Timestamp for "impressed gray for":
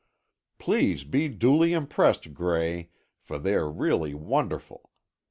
1.73-3.37